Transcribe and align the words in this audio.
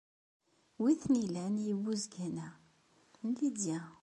Wi 0.81 0.93
ten-ilan 1.01 1.55
yibuzgen-a? 1.65 2.49
N 3.25 3.27
Lidya. 3.37 3.79